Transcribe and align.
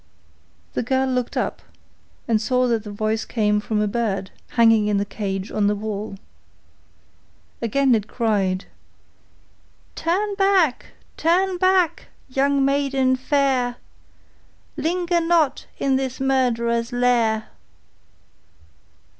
The 0.73 0.81
girl 0.81 1.07
looked 1.07 1.37
up 1.37 1.61
and 2.27 2.41
saw 2.41 2.65
that 2.69 2.83
the 2.83 2.89
voice 2.91 3.23
came 3.23 3.59
from 3.59 3.79
a 3.79 3.87
bird 3.87 4.31
hanging 4.57 4.87
in 4.87 4.99
a 4.99 5.05
cage 5.05 5.51
on 5.51 5.67
the 5.67 5.75
wall. 5.75 6.15
Again 7.61 7.93
it 7.93 8.07
cried: 8.07 8.65
'Turn 9.93 10.33
back, 10.33 10.87
turn 11.17 11.59
back, 11.59 12.07
young 12.27 12.65
maiden 12.65 13.15
fair, 13.15 13.75
Linger 14.75 15.21
not 15.21 15.67
in 15.77 15.97
this 15.97 16.19
murderers' 16.19 16.91
lair. 16.91 17.49